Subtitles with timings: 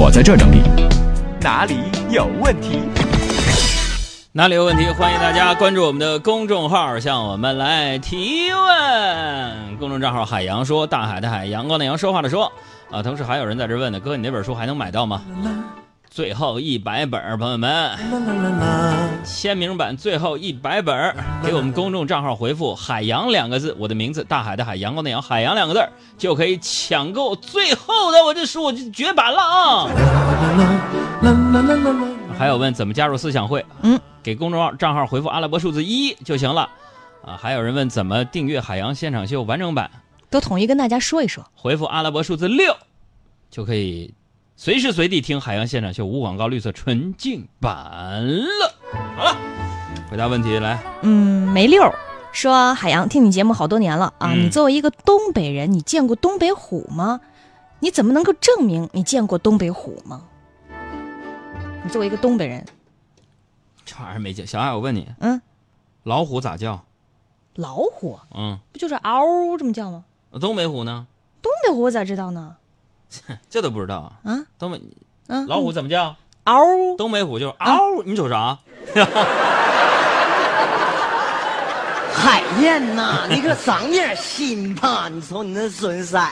[0.00, 0.62] 我在这儿整理。
[1.40, 1.74] 哪里
[2.08, 2.78] 有问题？
[4.30, 4.86] 哪里有问题？
[4.90, 9.76] 欢迎大家关注我们的公众号，向我们来提问。
[9.76, 12.52] 公众账号海洋说，大海的海，阳光的阳，说话的说。
[12.92, 15.20] 啊，同时还有人在这问呢，哥，你那本书还能买到吗？
[16.10, 17.96] 最后一百本，朋友们，
[19.24, 21.14] 签名版最后一百本，
[21.44, 29.88] 给我们公众账号回复“海洋”两个字，我的名字大海的海，阳光的阳，海洋两个字就可以抢购最后的我这书，我就绝版了啊！
[32.36, 33.64] 还有问怎么加入思想会？
[33.82, 36.68] 嗯，给公众号账号回复阿拉伯数字一就行了。
[37.24, 39.90] 啊，还有人问怎么订阅《海洋现场秀》完整版？
[40.30, 41.44] 都统一跟大家说一说。
[41.54, 42.76] 回复阿拉伯数字六，
[43.50, 44.14] 就可以
[44.60, 48.74] 随时随地听《海洋现场秀》无广告、绿色纯净版了。
[49.16, 49.36] 好了，
[50.10, 50.82] 回答问题来。
[51.02, 51.80] 嗯，梅六
[52.32, 57.20] 说海洋听你节目好多年了啊，嗯你作为一个东北人，你见过东北虎吗？
[57.78, 60.24] 你怎么能够证明你见过东北虎吗？
[61.84, 62.66] 你作为一个东北人，
[63.84, 64.44] 这玩意儿没见。
[64.44, 65.40] 小爱，我问你，嗯，
[66.02, 66.84] 老虎咋叫？
[67.54, 70.02] 老虎嗯，不就是嗷这么叫吗？
[70.40, 71.06] 东北虎呢？
[71.40, 72.56] 东北虎我咋知道呢？
[73.50, 74.12] 这都不知道啊？
[74.32, 74.80] 啊，东北
[75.28, 76.14] 嗯，老虎怎么叫？
[76.44, 78.58] 嗷，东北虎就是嗷，你瞅啥？
[82.14, 85.08] 海燕呐，你可长点心吧！
[85.08, 86.18] 你瞅你那损色，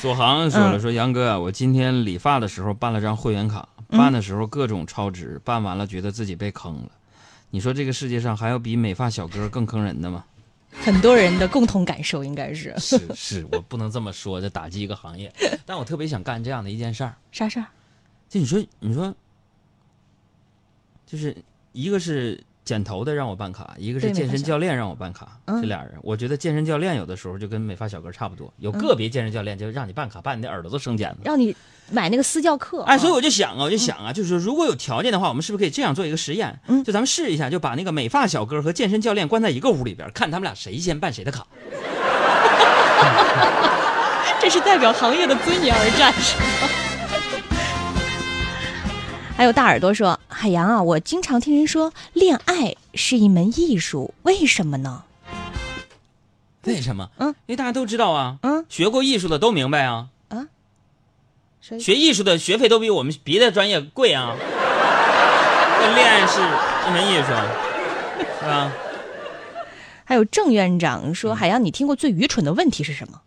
[0.00, 6.88] 左航说了，嗯说杨哥啊，我今天理发的时候办了张会员卡，嗯办的时候各种超值，办完了觉得自己被坑了。
[7.50, 10.24] 你说这个世界上还有比美发小哥更坑人的吗？
[10.84, 15.32] 很多人的共同感受应该是 是是，我不能这么说，这打击一个行业。
[15.66, 17.66] 但我特别想干这样的一件事儿，啥事儿？
[18.28, 19.14] 就你说，你说，
[21.06, 21.36] 就是
[21.72, 31.20] 一个是剪头的让我办卡，一个是健身教练让我办卡，嗯这俩人，我觉得健身教练有的时候就跟美发小哥差不多，有个别健身教练就让你办卡，把你的耳朵都生茧子。
[31.24, 31.56] 让你
[31.90, 32.82] 买那个私教课。
[32.82, 36.60] 哎，所以啊我就想啊，我就想啊，就是如果有条件的话，我们是不是可以这样做一个实验？
[36.66, 41.46] 嗯就咱们试一下，就把那个美发小哥和健身教练关在一个屋里边，看他们俩谁先办谁的卡。
[44.42, 46.87] 这是代表行业的尊严而战，是吗？
[49.38, 55.04] 还有大耳朵说：“海洋啊，我经常听人说恋爱是一门艺术，为什么呢？
[56.64, 57.08] 为什么？
[57.18, 60.48] 嗯，因为大家都知道啊，嗯，学过艺术的都明白啊，啊
[61.60, 64.34] 学艺术的学费都比我们别的专业贵啊。
[64.40, 66.40] 那 恋爱是
[66.88, 67.28] 一门艺术，
[68.40, 68.72] 是吧？
[70.04, 73.20] 还有郑院长说：海洋，你听过最愚蠢的问题是什么？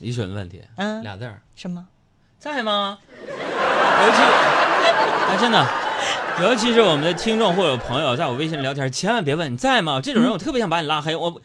[0.00, 1.86] 愚蠢的问题，嗯俩字儿，什么？
[2.38, 2.98] 在吗？
[4.02, 4.22] 尤其，
[5.30, 5.66] 哎，真的，
[6.42, 10.00] 尤其是我们的听众或者朋友在我微信聊天，千万别问你在吗？
[10.02, 11.40] 这种人我特别想把你拉黑，我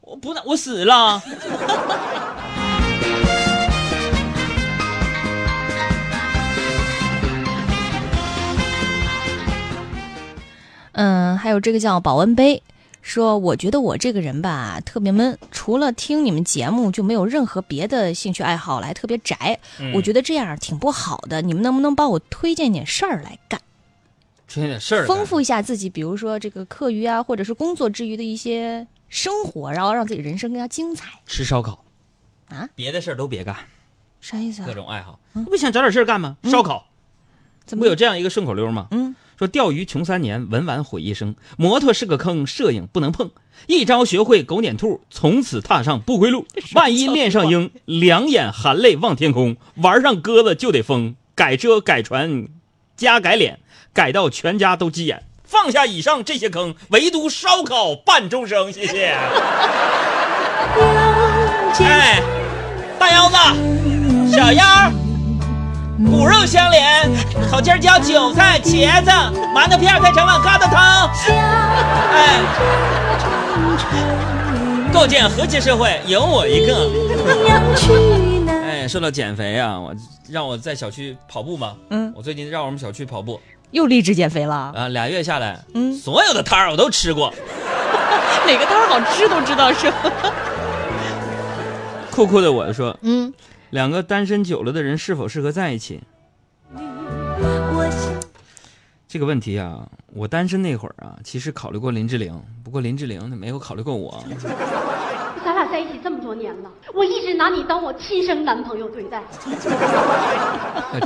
[0.00, 1.22] 我不，我死了。
[10.92, 12.62] 嗯，还有这个叫保温杯，
[13.06, 19.60] 说我觉得我这个人吧特别闷，除了听你们节目就没有任何别的兴趣爱好了，还特别宅。
[19.78, 23.60] 嗯我觉得这样挺不好的，你们能不能帮我推荐点事儿来干，
[24.48, 25.88] 出现点事儿，丰富一下自己？
[25.88, 31.20] 比如说这个课余啊，或者是工作之余的一些生活，然后让自己人生更加精彩。
[31.26, 31.84] 吃烧烤
[32.48, 33.56] 啊，别的事儿都别干，
[34.20, 34.74] 啥意思啊各？
[34.74, 36.36] 种爱好，不想找点事儿干吗？
[36.42, 36.84] 烧烤，
[37.64, 38.88] 怎么会有这样一个顺口溜吗？
[38.90, 41.36] 嗯，说钓鱼穷三年，文玩毁一生。
[41.58, 43.30] 摩托是个坑，摄影不能碰。
[43.66, 46.46] 一招学会狗撵兔，从此踏上不归路。
[46.74, 49.56] 万一恋上鹰，两眼含泪望天空。
[49.76, 52.48] 玩上鸽子就得疯，改车改船
[52.96, 53.58] 加改脸，
[53.92, 55.24] 改到全家都急眼。
[55.44, 58.72] 放下以上这些坑，唯独烧烤伴终生。
[58.72, 59.14] 谢谢。
[61.78, 62.22] 哎，
[62.98, 63.36] 大腰子，
[64.32, 65.05] 小腰儿。
[66.04, 67.10] 骨肉相连，
[67.50, 69.10] 烤尖椒、韭菜、茄子、
[69.54, 71.10] 馒头片儿配成了疙瘩汤。
[72.12, 72.40] 哎，
[74.92, 76.90] 构建和谐社会，有我一个。
[78.62, 79.94] 哎，说到减肥啊，我
[80.28, 81.74] 让我在小区跑步嘛。
[81.90, 87.32] 嗯，我最近让我们小区跑步又励志减肥了，啊，俩月下来，嗯所有的摊儿我都吃过。
[88.46, 90.12] 哪个摊儿好吃都知道是吧？
[92.10, 93.32] 酷酷的我说，嗯，
[93.70, 96.00] 两个单身久了的人是否适合在一起？
[99.08, 104.22] 这个问题啊，我单身那会儿啊，其实考虑过林志玲，不过林志玲她没有考虑过我。
[105.44, 109.22] 咱俩在一起这么多年了，我一直拿你当我亲生男朋友对待。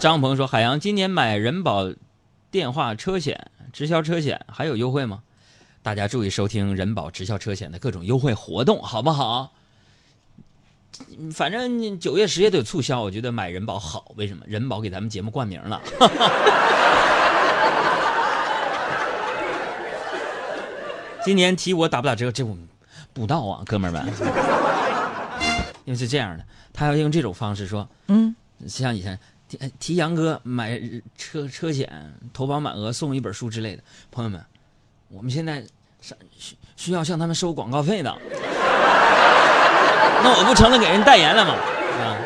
[0.01, 1.93] 张鹏说：“海洋今年买人保
[2.51, 5.21] 电话车险、直销车险还有优惠吗？
[5.83, 9.53] 大家注意收听人保直销车险的各种优惠活动，好不好？
[11.33, 14.13] 反正九月十月都有促销，我觉得买人保好。
[14.17, 14.43] 为什么？
[14.47, 15.81] 人保给咱们节目冠名了。
[21.25, 22.57] 今年提我打不打折，这我
[23.13, 24.13] 不知道啊，哥们儿们。
[25.85, 28.35] 因为是这样的，他要用这种方式说，嗯，
[28.67, 29.19] 像以前
[29.49, 30.81] 提提杨哥买
[31.19, 31.91] 车车险
[32.33, 34.43] 投保满额送一本书之类的，朋友们，
[35.09, 35.63] 我们现在
[36.01, 38.17] 是需需要向他们收广告费的，
[40.23, 41.55] 那我不成了给人代言了吗？
[41.55, 42.17] 啊，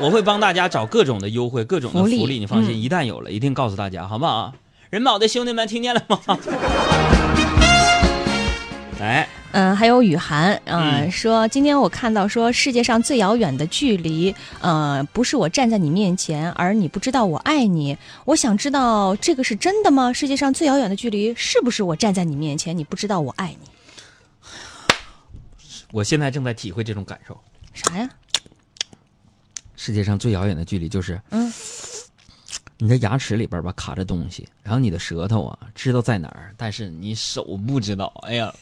[0.00, 4.52] 我会帮大家找各种的优惠，各种的福利福利，你放心，嗯一旦有了，一定告诉大家，好不好？
[4.90, 6.20] 人保的兄弟们，听见了吗？
[9.00, 17.98] 来，嗯，还有雨涵，呃，嗯说今天我看到说世界上最遥远的距离，呃，不是我站在你面前，而你不知道我爱你。
[18.24, 20.12] 我想知道这个是真的吗？
[20.12, 23.68] 世界上最遥远的距离是不是我站在你面前，你不知道我爱你？
[25.94, 27.40] 我现在正在体会这种感受。
[27.72, 28.08] 啥呀？
[29.76, 31.52] 世界上最遥远的距离就是，嗯，
[32.78, 38.12] 你的牙齿里边吧卡着东西，然后你的舌头啊知道在哪儿，但是你手不知道。
[38.26, 38.52] 哎呀，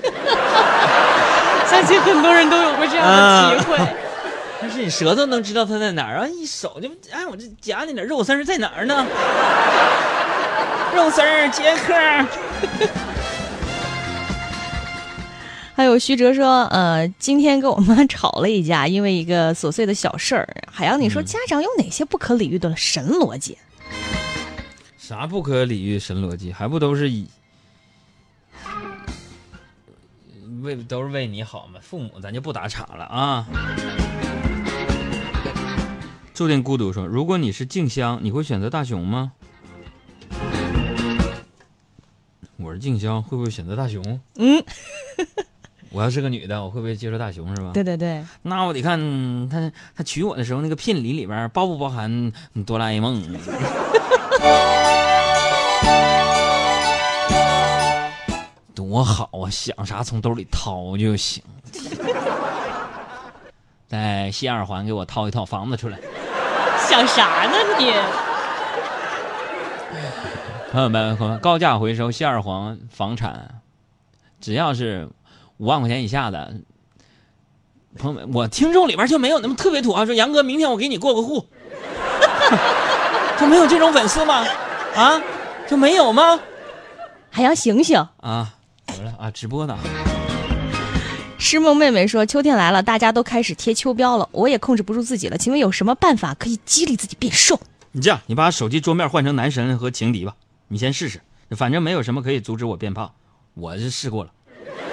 [1.68, 3.76] 相信很多人都有过这样的体会。
[4.58, 9.06] 但是你舌头能知道它在哪儿，然后你手就哎，我这夹那点肉丝儿在哪儿呢？
[10.96, 11.92] 肉丝儿，杰克。
[15.78, 20.44] 还有徐哲说，呃，今天跟我妈吵了一架，因为一个琐碎的小事儿。
[20.68, 23.56] 海洋，你说嗯家长有哪些不可理喻的神逻辑？
[24.96, 27.28] 啥不可理喻神逻辑，还不都是以
[30.62, 31.78] 为都是为你好嘛？
[31.80, 33.46] 父母咱就不打岔了啊。
[36.34, 39.30] 注定孤独说，如果你是静香，你会选择大熊吗？
[42.56, 44.20] 我是静香，会不会选择大熊？
[44.34, 44.60] 嗯，
[45.90, 47.70] 我要是个女的，我会不会接受大熊是吧？
[47.72, 52.32] 对对对，那我得看嗯他他娶我的时候那个聘礼里边包不包含
[52.66, 53.22] 哆啦 A 梦。
[58.74, 59.50] 多好啊！
[59.50, 61.42] 想啥从兜里掏就行。
[63.88, 65.98] 在西二环给我掏一套房子出来。
[66.88, 67.92] 想啥呢你？
[70.70, 73.62] 朋友们，朋友们高价回收西二环房产，
[74.40, 75.08] 只要是
[75.58, 76.54] 五万块钱以下的，
[77.98, 81.46] 朋友们，我听众里边就没有那么特别土啊，说杨哥，明天我给你过个户，
[83.38, 84.46] 就没有这种粉丝吗？
[84.94, 85.20] 啊，
[85.68, 86.40] 就没有吗？
[87.30, 87.98] 海洋醒醒！
[88.18, 88.54] 啊，
[88.86, 89.30] 怎么了啊？
[89.30, 89.76] 直播呢？
[91.38, 95.38] 诗梦妹妹说：“秋天来了，大家都开始贴秋膘了，我也控制不住自己了。
[95.38, 97.60] 请问有什么办法可以激励自己变瘦？
[97.92, 100.34] 你这样，你把手机桌面换成男神和情敌吧，
[100.66, 101.20] 你先试试，
[101.50, 103.12] 反正没有什么可以阻止我变胖，
[103.54, 104.30] 我是试过了。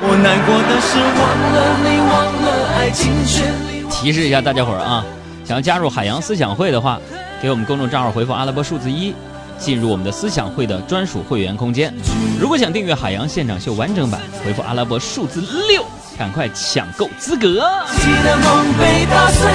[0.01, 2.11] 我难过的是忘了你，忘
[2.43, 2.47] 了
[2.77, 5.03] 爱情，全力提示一下大家伙儿啊，
[5.45, 6.99] 想要加入海洋思想会的话，
[7.41, 9.15] 给我们公众账号回复阿拉伯数字一，
[9.57, 11.93] 进入我们的思想会的专属会员空间。
[12.39, 15.83] 如果想订阅海洋现场秀完整版，回复阿拉伯数字六，
[16.19, 17.65] 赶快抢购资格。
[17.95, 19.49] 记得梦被打碎，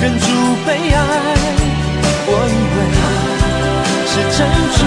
[0.00, 0.26] 忍住
[0.66, 1.36] 悲哀。
[2.24, 2.80] 我以为
[4.08, 4.78] 是成全，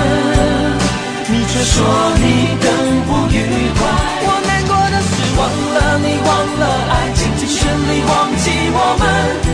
[1.31, 1.75] 你却说
[2.17, 2.65] 你更
[3.05, 3.64] 不愉
[8.03, 9.44] 忘记我们。